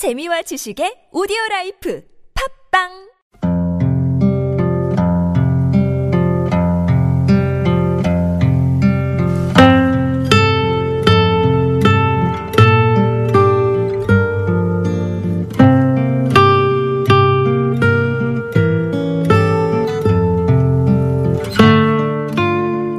[0.00, 2.02] 재미와 지식의 오디오 라이프
[2.72, 2.88] 팝빵!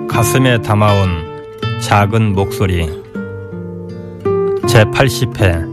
[0.07, 1.09] 가슴에 담아온
[1.81, 2.85] 작은 목소리.
[4.69, 5.70] 제 80회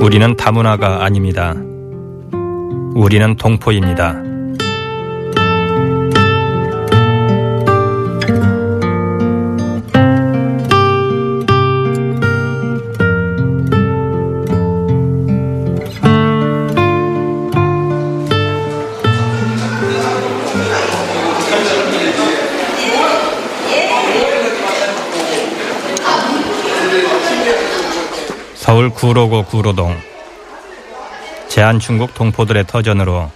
[0.00, 1.54] 우리는 다문화가 아닙니다.
[2.94, 4.27] 우리는 동포입니다.
[28.68, 29.98] 서울 구로구 구로동
[31.48, 33.30] 제한중국 동포들의 터전으로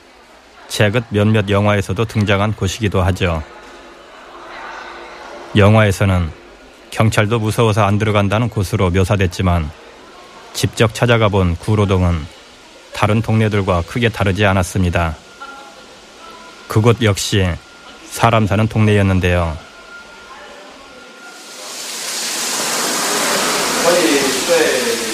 [0.69, 3.42] 최근 몇몇 영화에서도 등장한 곳이기도 하죠.
[5.56, 6.30] 영화에서는
[6.91, 9.70] 경찰도 무서워서 안 들어간다는 곳으로 묘사됐지만
[10.52, 12.27] 직접 찾아가 본 구로동은
[12.92, 15.17] 다른 동네들과 크게 다르지 않았습니다.
[16.69, 17.48] 그곳 역시
[18.05, 19.72] 사람 사는 동네였는데요.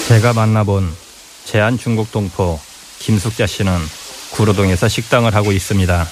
[0.09, 0.91] 제가 만나본
[1.45, 2.59] 제한 중국 동포
[2.97, 3.71] 김숙자 씨는
[4.31, 6.07] 구로동에서 식당을 하고 있습니다.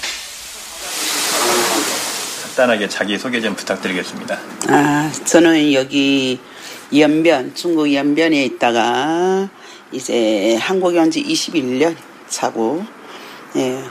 [2.44, 4.38] 간단하게 자기 소개 좀 부탁드리겠습니다.
[4.68, 6.38] 아, 저는 여기
[6.96, 9.48] 연변, 중국 연변에 있다가
[9.90, 11.96] 이제 한국에 온 지 21년
[12.28, 12.84] 차고,
[13.56, 13.82] 예,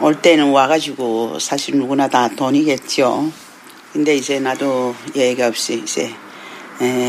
[0.00, 3.32] 올 때는 와가지고 사실 누구나 다 돈이겠죠.
[3.94, 6.14] 근데 이제 나도 예의가 없이 이제 에,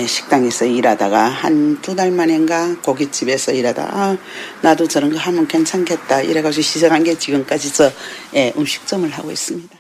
[0.08, 4.18] 식당에서 일하다가 한 두 달 만인가 고깃집에서 일하다 아,
[4.62, 7.92] 나도 저런 거 하면 괜찮겠다 이래가지고 시작한 게 지금까지 저
[8.36, 9.76] 예, 음식점을 하고 있습니다.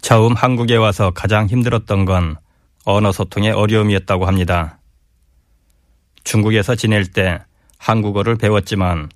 [0.00, 2.36] 처음 한국에 와서 가장 힘들었던 건
[2.84, 4.78] 언어 소통의 어려움이었다고 합니다.
[6.24, 7.40] 중국에서 지낼 때
[7.78, 9.08] 한국어를 배웠지만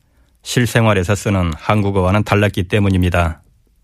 [0.42, 3.42] 실생활에서 쓰는 한국어와는 달랐기 때문입니다.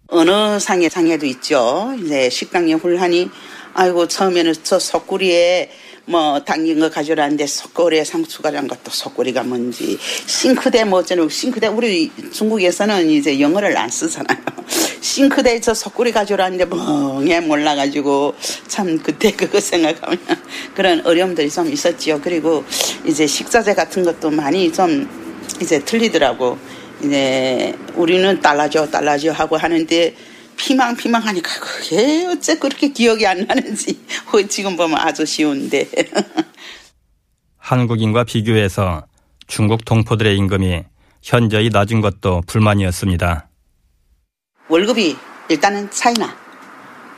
[0.08, 1.94] 언어상의 장애도 있죠.
[2.02, 3.30] 이제 식당에 훌하니
[3.74, 5.68] 아이고 처음에는 저 속구리에
[6.06, 13.10] 뭐 당긴 거 가져라는데 속꼬리에 상추가란 것도 속꼬리가 뭔지 싱크대 뭐 어쩌는 싱크대 우리 중국에서는
[13.10, 14.38] 이제 영어를 안 쓰잖아요.
[15.00, 18.34] 싱크대 저 속꼬리 가져라는데 멍해 몰라가지고
[18.68, 20.18] 참 그때 그거 생각하면
[20.76, 22.20] 그런 어려움들이 좀 있었지요.
[22.22, 22.64] 그리고
[23.04, 25.08] 이제 식자재 같은 것도 많이 좀
[25.60, 26.58] 이제 틀리더라고.
[27.02, 30.14] 이제 우리는 달라져 달라져 하고 하는데
[30.56, 34.00] 피망피망하니까 그게 어째 그렇게 기억이 안 나는지
[34.48, 35.88] 지금 보면 아주 쉬운데.
[37.58, 39.06] 한국인과 비교해서
[39.46, 40.84] 중국 동포들의 임금이
[41.22, 43.48] 현저히 낮은 것도 불만이었습니다.
[44.68, 45.16] 월급이
[45.48, 46.36] 일단은 차이나.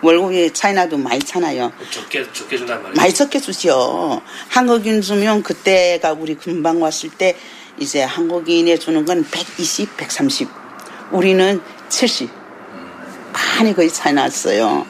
[0.02, 1.72] 월급이 차이나도 많이 차나요.
[1.90, 2.94] 적게 적게 준단 말이에요.
[2.96, 4.20] 많이 적게 주죠.
[4.48, 7.36] 한국인 주면 그때가 우리 금방 왔을 때
[7.78, 10.48] 이제 한국인에 주는 건 120, 130.
[11.10, 12.45] 우리는 70.
[13.36, 14.86] 많이 거의 차이 났어요.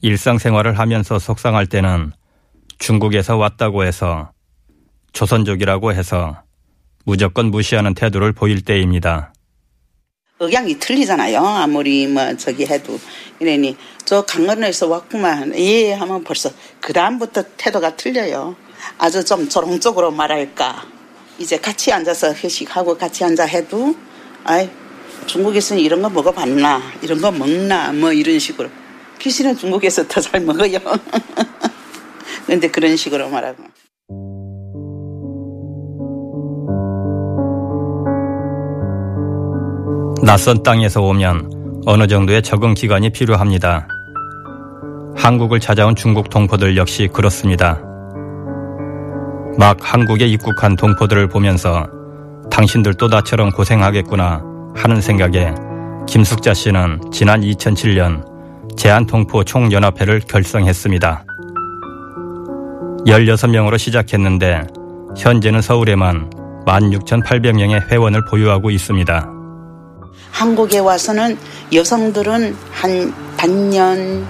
[0.00, 2.12] 일상생활을 하면서 속상할 때는
[2.78, 4.30] 중국에서 왔다고 해서
[5.12, 6.42] 조선족이라고 해서
[7.04, 9.32] 무조건 무시하는 태도를 보일 때입니다.
[10.38, 11.40] 억양이 틀리잖아요.
[11.40, 12.98] 아무리 뭐 저기 해도.
[13.40, 15.58] 이러니 저 강원에서 왔구만.
[15.58, 18.54] 예 하면 벌써 그 다음부터 태도가 틀려요.
[18.98, 20.86] 아주 좀 조롱적으로 말할까.
[21.38, 23.96] 이제 같이 앉아서 회식하고 같이 앉아 해도
[24.44, 24.68] 아이
[25.28, 28.68] 중국에서는 이런 거 먹어봤나 이런 거 먹나 뭐 이런 식으로
[29.20, 30.78] 귀신은 중국에서 더 잘 먹어요.
[32.46, 33.62] 근데 그런 식으로 말하고.
[40.24, 43.86] 낯선 땅에서 오면 어느 정도의 적응 기간이 필요합니다.
[45.16, 47.80] 한국을 찾아온 중국 동포들 역시 그렇습니다.
[49.58, 51.86] 막 한국에 입국한 동포들을 보면서
[52.50, 54.47] 당신들도 나처럼 고생하겠구나
[54.78, 55.52] 하는 생각에
[56.06, 58.24] 김숙자 씨는 지난 2007년
[58.76, 61.24] 제한동포 총연합회를 결성했습니다.
[63.06, 64.62] 16명으로 시작했는데
[65.16, 66.30] 현재는 서울에만
[66.66, 69.28] 16,800명의 회원을 보유하고 있습니다.
[70.30, 71.38] 한국에 와서는
[71.72, 74.26] 여성들은 한 반년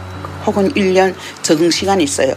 [0.47, 2.33] 혹은 1년 적응 시간이 있어요.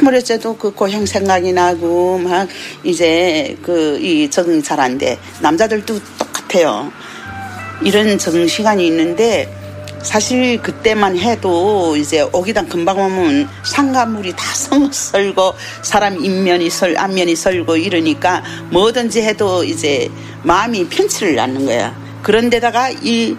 [0.00, 2.48] 아무래도 그 고향 생각이 나고 막
[2.84, 5.18] 이제 그 이 적응이 잘 안 돼.
[5.40, 6.90] 남자들도 똑같아요.
[7.84, 9.48] 이런 적응 시간이 있는데
[10.02, 14.44] 사실 그때만 해도 이제 오기당 금방 오면 상가물이 다
[14.90, 20.10] 썰고 사람 인면이 설 안면이 설고 이러니까 뭐든지 해도 이제
[20.42, 21.94] 마음이 편치를 않는 거야.
[22.22, 23.36] 그런데다가 이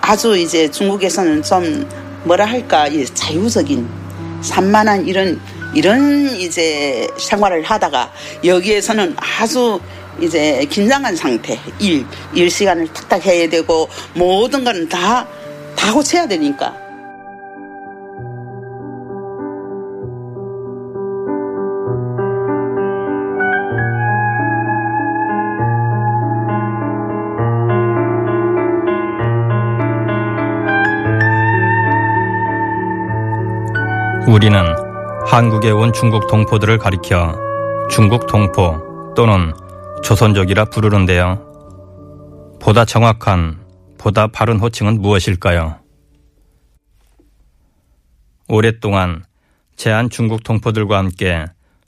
[0.00, 1.88] 아주 이제 중국에서는 좀
[2.24, 3.88] 뭐라 할까 이 자유적인
[4.42, 5.40] 산만한 이런
[5.74, 8.10] 이런 이제 생활을 하다가
[8.44, 9.80] 여기에서는 아주
[10.20, 15.26] 이제 긴장한 상태 일, 일 시간을 탁탁 해야 되고 모든 건 다
[15.80, 16.76] 다 고쳐야 되니까.
[34.28, 34.60] 우리는
[35.26, 37.34] 한국에 온 중국 동포들을 가리켜
[37.90, 39.54] 중국 동포 또는
[40.02, 41.46] 조선족이라 부르는데요.
[42.60, 43.60] 보다 정확한,
[43.98, 45.78] 보다 바른 호칭은 무엇일까요?
[48.48, 49.24] 오랫동안
[49.76, 51.46] 제한 중국 동포들과 함께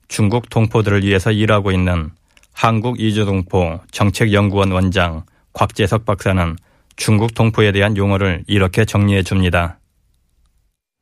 [0.09, 2.11] 중국 동포들을 위해서 일하고 있는
[2.53, 6.57] 한국 이주동포 정책연구원 원장 곽재석 박사는
[6.97, 9.79] 중국 동포에 대한 용어를 이렇게 정리해 줍니다.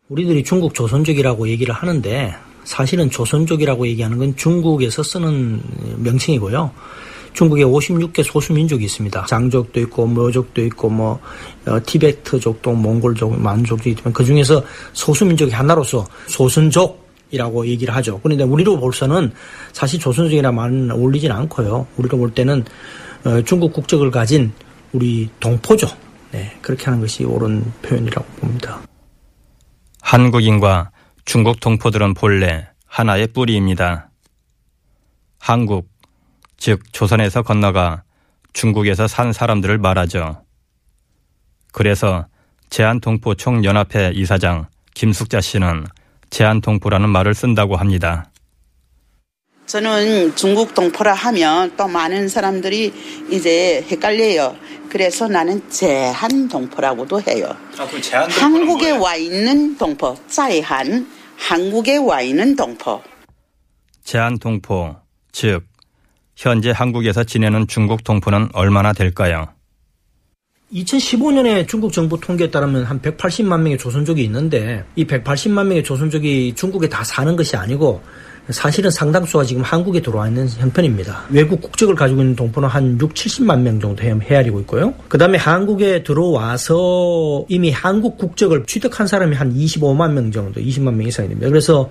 [0.08, 2.34] 우리들이 중국 조선족이라고 얘기를 하는데
[2.64, 5.60] 사실은 조선족이라고 얘기하는 건 중국에서 쓰는
[5.98, 6.70] 명칭이고요.
[7.32, 9.26] 중국에 56개 소수민족이 있습니다.
[9.26, 11.20] 장족도 있고 머족도 있고 뭐
[11.66, 14.62] 어, 티베트족도 몽골족 만족도 있지만 그 중에서
[14.92, 18.20] 소수민족이 하나로서 조선족이라고 얘기를 하죠.
[18.22, 19.32] 그런데 우리로 볼서는
[19.72, 21.86] 사실 조선족이나 말은 어울리진 않고요.
[21.96, 22.64] 우리로 볼 때는
[23.24, 24.52] 어, 중국 국적을 가진
[24.92, 25.86] 우리 동포죠.
[26.32, 28.80] 네, 그렇게 하는 것이 옳은 표현이라고 봅니다.
[30.02, 30.90] 한국인과
[31.30, 34.10] 중국 동포들은 본래 하나의 뿌리입니다.
[35.38, 35.88] 한국,
[36.56, 38.02] 즉 조선에서 건너가
[38.52, 40.42] 중국에서 산 사람들을 말하죠.
[41.70, 42.26] 그래서
[42.70, 45.86] 제한동포 총연합회 이사장 김숙자 씨는
[46.30, 48.28] 제한동포라는 말을 쓴다고 합니다.
[49.66, 52.92] 저는 중국 동포라 하면 또 많은 사람들이
[53.30, 54.56] 이제 헷갈려요.
[54.88, 57.56] 그래서 나는 제한 동포라고도 해요.
[57.78, 63.02] 아, 그 제한 한국에 와 있는 동포, 자이한 한국에 와 있는 동포.
[64.04, 64.94] 제한 동포,
[65.32, 65.64] 즉
[66.36, 69.48] 현재 한국에서 지내는 중국 동포는 얼마나 될까요?
[70.72, 76.88] 2015년에 중국 정부 통계에 따르면 한 180만 명의 조선족이 있는데 이 180만 명의 조선족이 중국에
[76.88, 78.00] 다 사는 것이 아니고
[78.52, 81.24] 사실은 상당수가 지금 한국에 들어와 있는 형편입니다.
[81.30, 84.94] 외국 국적을 가지고 있는 동포는 한 6, 70만 명 정도 헤아리고 있고요.
[85.08, 91.06] 그 다음에 한국에 들어와서 이미 한국 국적을 취득한 사람이 한 25만 명 정도, 20만 명
[91.06, 91.48] 이상이 됩니다.
[91.48, 91.90] 그래서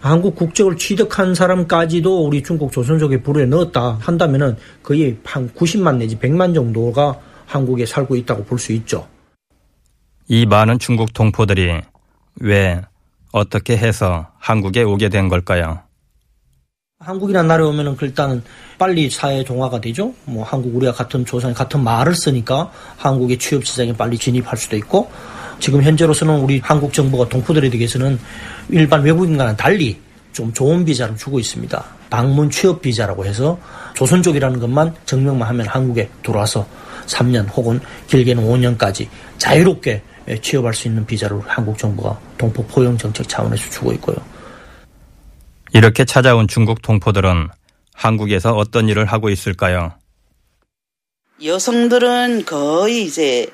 [0.00, 6.54] 한국 국적을 취득한 사람까지도 우리 중국 조선족의 부류에 넣었다 한다면은 거의 한 90만 내지 100만
[6.54, 9.06] 정도가 한국에 살고 있다고 볼 수 있죠.
[10.28, 11.80] 이 많은 중국 동포들이
[12.40, 12.82] 왜
[13.32, 15.83] 어떻게 해서 한국에 오게 된 걸까요?
[17.04, 18.42] 한국이라는 나라에 오면은 일단은
[18.78, 20.14] 빨리 사회 종화가 되죠.
[20.24, 25.10] 뭐 한국 우리가 같은 조선 같은 말을 쓰니까 한국의 취업 시장에 빨리 진입할 수도 있고
[25.60, 28.18] 지금 현재로서는 우리 한국 정부가 동포들에 대해서는
[28.70, 30.00] 일반 외국인과는 달리
[30.32, 31.84] 좀 좋은 비자를 주고 있습니다.
[32.08, 33.58] 방문 취업 비자라고 해서
[33.94, 36.66] 조선 족이라는 것만 증명만 하면 한국에 들어와서
[37.06, 39.06] 3년 혹은 길게는 5년까지
[39.36, 40.02] 자유롭게
[40.40, 44.16] 취업할 수 있는 비자를 한국 정부가 동포 포용 정책 차원에서 주고 있고요.
[45.74, 47.48] 이렇게 찾아온 중국 동포들은
[47.92, 49.92] 한국에서 어떤 일을 하고 있을까요?
[51.44, 53.48] 여성들은 거의 이제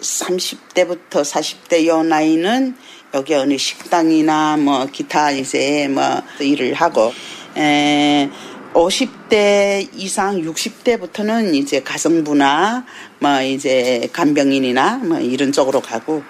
[0.00, 2.76] 30대부터 40대 요 나이는
[3.14, 6.02] 여기 어느 식당이나 뭐 기타 이제 뭐
[6.40, 7.12] 일을 하고
[7.56, 8.28] 에
[8.74, 12.84] 50대 이상 60대부터는 이제 가정부나
[13.20, 16.24] 뭐 이제 간병인이나 뭐 이런 쪽으로 가고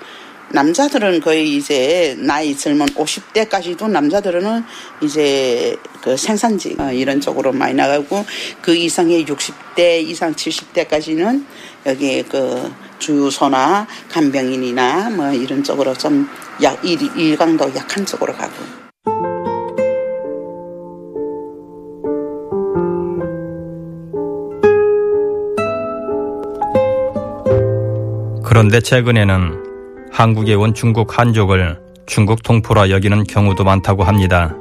[0.52, 4.62] 남자들은 거의 이제 나이 젊은 50대까지도 남자들은
[5.02, 8.24] 이제 그 생산직 어, 이런 쪽으로 많이 나가고
[8.60, 11.44] 그 이상의 60대 이상 70대까지는
[11.86, 16.28] 여기 그 주유소나 간병인이나 뭐 이런 쪽으로 좀
[16.62, 18.82] 약, 일, 일강도 약한 쪽으로 가고.
[28.44, 29.61] 그런데 최근에는
[30.12, 34.54] 한국에 온 중국 한족을 중국 동포라 여기는 경우도 많다고 합니다.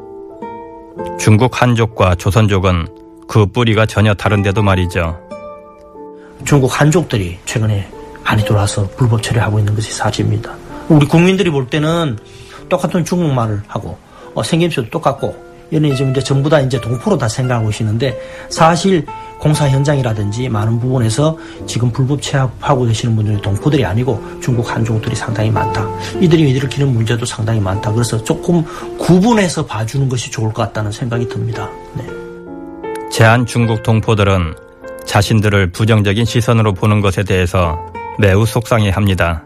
[1.20, 2.88] 중국 한족과 조선족은
[3.27, 5.20] 그 뿌리가 전혀 다른데도 말이죠.
[6.46, 7.88] 중국 한족들이 최근에
[8.24, 10.55] 많이 들어와서 불법 처리하고 있는 것이 사실입니다.
[10.88, 12.17] 우리 국민들이 볼 때는
[12.70, 13.98] 똑같은 중국말을 하고
[14.34, 19.05] 어, 생김새도 똑같고 이런 이제 전부 다 이제 동포로 다 생각하고 계시는데 사실
[19.39, 21.35] 공사 현장이라든지 많은 부분에서
[21.65, 25.87] 지금 불법 체납하고 계시는 분들이 동포들이 아니고 중국 한족들이 상당히 많다.
[26.19, 27.91] 이들이 일으키는 문제도 상당히 많다.
[27.91, 28.63] 그래서 조금
[28.99, 31.67] 구분해서 봐주는 것이 좋을 것 같다는 생각이 듭니다.
[31.95, 32.05] 네.
[33.09, 34.53] 제한 중국 동포들은
[35.05, 37.79] 자신들을 부정적인 시선으로 보는 것에 대해서
[38.19, 39.45] 매우 속상해 합니다.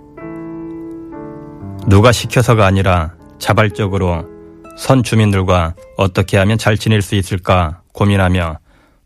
[1.88, 4.35] 누가 시켜서가 아니라 자발적으로
[4.76, 8.60] 선 주민들과 어떻게 하면 잘 지낼 수 있을까 고민하며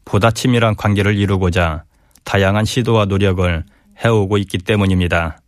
[0.05, 1.83] 보다 친밀한 관계를 이루고자
[2.23, 3.63] 다양한 시도와 노력을
[4.03, 5.39] 해오고 있기 때문입니다.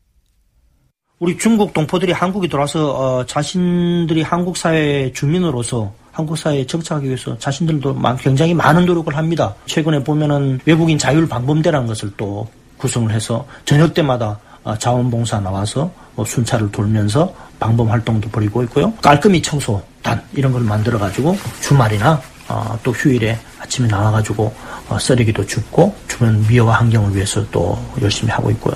[1.19, 7.95] 우리 중국 동포들이 한국에 들어와서 어, 자신들이 한국 사회 주민으로서 한국 사회에 정착하기 위해서 자신들도
[8.19, 9.55] 굉장히 많은 노력을 합니다.
[9.65, 12.47] 최근에 보면은 외국인 자율 방범대라는 것을 또
[12.77, 18.93] 구성을 해서 저녁 때마다 어, 자원봉사 나와서 뭐 순찰을 돌면서 방범 활동도 벌이고 있고요.
[19.01, 24.53] 깔끔히 청소단 이런 걸 만들어 가지고 주말이나 어, 또 휴일에 아침에 나와 가지고
[24.89, 28.75] 어, 쓰레기도 줍고 주변 미화와 환경을 위해서 또 열심히 하고 있고요.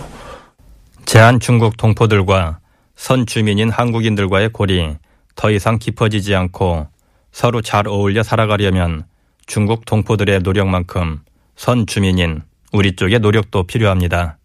[1.05, 2.59] 제한 중국 동포들과
[2.95, 4.95] 선 주민인 한국인들과의 골이
[5.35, 6.87] 더 이상 깊어지지 않고
[7.31, 9.03] 서로 잘 어울려 살아가려면
[9.45, 11.19] 중국 동포들의 노력만큼
[11.55, 14.37] 선 주민인 우리 쪽의 노력도 필요합니다.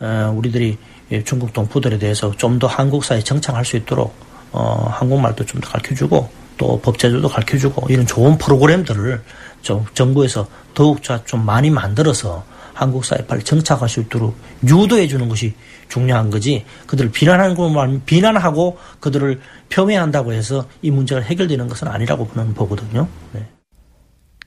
[0.00, 0.78] 어, 우리들이
[1.24, 4.14] 중국 동포들에 대해서 좀 더 한국 사회에 정착할 수 있도록
[4.52, 9.22] 어, 한국말도 좀 더 가르쳐주고 또 법제도도 가르쳐주고 이런 좋은 프로그램들을
[9.62, 14.36] 좀 정부에서 더욱 좀 많이 만들어서 한국 사회에 빨리 정착할 수 있도록
[14.66, 15.54] 유도해 주는 것이
[15.88, 22.52] 중요한 거지 그들을 비난하는 것만 비난하고 그들을 표명한다고 해서 이 문제가 해결되는 것은 아니라고 보는
[22.54, 23.08] 보거든요.
[23.32, 23.46] 네.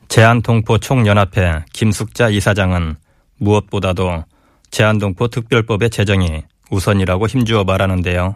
[0.10, 2.96] 제한동포 총연합회 김숙자 이사장은
[3.38, 4.26] 무엇보다도
[4.72, 8.36] 제한동포 특별법의 제정이 우선이라고 힘주어 말하는데요.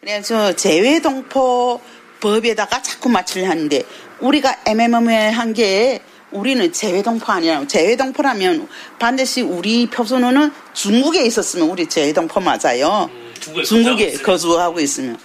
[0.00, 1.80] 그래서 재외동포
[2.20, 3.82] 법에다가 자꾸 맞추려 하는데
[4.20, 6.00] 우리가 애매모매한 게
[6.32, 8.68] 우리는 재외동포 아니라 재외동포라면
[8.98, 13.10] 반드시 우리 표준어는 중국에 있었으면 우리 재외동포 맞아요.
[13.12, 15.18] 음, 중국에 거주하고 있으면.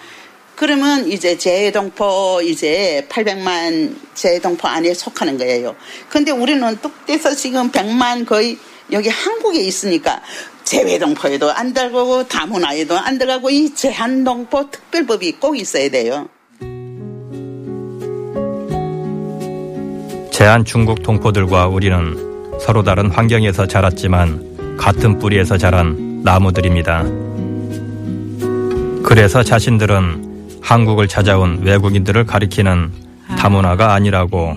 [0.56, 5.76] 그러면 이제 재외동포 이제 800만 재외동포 안에 속하는 거예요.
[6.10, 8.58] 근데 우리는 뚝떼서 지금 100만 거의
[8.92, 10.22] 여기 한국에 있으니까
[10.64, 16.28] 재외동포에도 안 들어가고 다문화에도 안 들어가고 이 제한동포 특별법이 꼭 있어야 돼요.
[20.32, 27.04] 제한 중국 동포들과 우리는 서로 다른 환경에서 자랐지만 같은 뿌리에서 자란 나무들입니다.
[29.04, 32.92] 그래서 자신들은 한국을 찾아온 외국인들을 가리키는
[33.38, 34.56] 다문화가 아니라고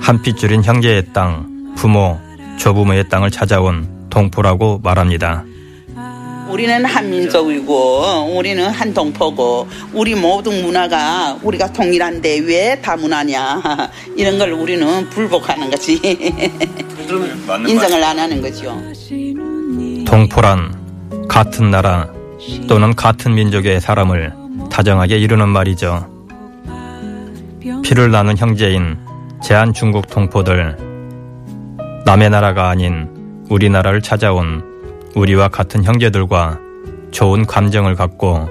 [0.00, 2.18] 한 핏줄인 형제의 땅, 부모,
[2.64, 5.44] 조부모의 땅을 찾아온 동포라고 말합니다.
[6.50, 13.62] 우리는 한민족이고 우리는 한 동포고 우리 모든 문화가 우리가 동일한데 왜 다 문화냐
[14.16, 15.94] 이런 걸 우리는 불복하는 거지
[17.66, 18.76] 인정을 안 하는 거죠.
[20.06, 22.08] 동포란 같은 나라
[22.68, 24.32] 또는 같은 민족의 사람을
[24.70, 26.08] 다정하게 이루는 말이죠.
[27.82, 28.98] 피를 나눈 형제인
[29.42, 30.89] 제한 중국 동포들
[32.04, 33.08] 남의 나라가 아닌
[33.50, 34.62] 우리나라를 찾아온
[35.14, 36.58] 우리와 같은 형제들과
[37.10, 38.48] 좋은 감정을 갖고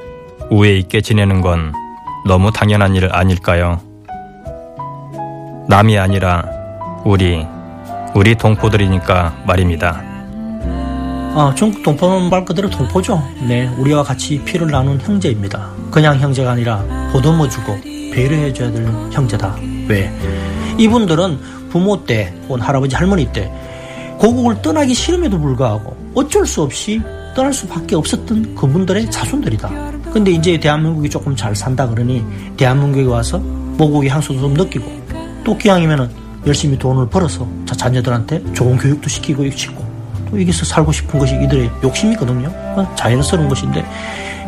[0.51, 1.73] 우애 있게 지내는 건
[2.27, 3.79] 너무 당연한 일 아닐까요?
[5.67, 6.43] 남이 아니라
[7.05, 7.45] 우리,
[8.13, 10.01] 우리 동포들이니까 말입니다.
[11.35, 13.21] 아, 중국 동포는 말 그대로 동포죠.
[13.47, 15.69] 네, 우리와 같이 피를 나눈 형제입니다.
[15.91, 17.79] 그냥 형제가 아니라 보듬어주고
[18.13, 19.55] 배려해줘야 될 형제다.
[19.87, 20.11] 왜?
[20.77, 21.39] 이분들은
[21.69, 23.51] 부모 때 혹은 할아버지 할머니 때
[24.19, 27.01] 고국을 떠나기 싫음에도 불구하고 어쩔 수 없이
[27.35, 29.69] 떠날 수밖에 없었던 그분들의 자손들이다.
[30.11, 32.23] 근데 이제 대한민국이 조금 잘 산다 그러니
[32.57, 34.85] 대한민국에 와서 모국의 향수도 좀 느끼고
[35.43, 36.09] 또 기왕이면은
[36.45, 39.85] 열심히 돈을 벌어서 자, 자녀들한테 좋은 교육도 시키고 시키고
[40.29, 42.51] 또 여기서 살고 싶은 것이 이들의 욕심이거든요.
[42.95, 43.85] 자연스러운 것인데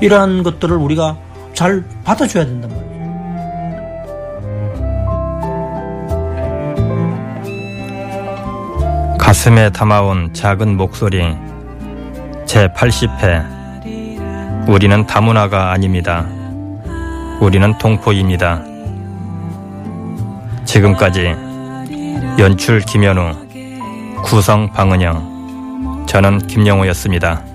[0.02, 1.18] 이러한 것들을 우리가
[1.54, 3.01] 잘 받아줘야 된단 말이에요.
[9.32, 11.24] 가슴에 담아온 작은 목소리
[12.46, 16.28] 제80회 우리는 다문화가 아닙니다.
[17.40, 18.62] 우리는 동포입니다.
[20.66, 21.34] 지금까지
[22.40, 23.32] 연출 김현우
[24.22, 27.51] 구성 방은영 저는 김영호였습니다.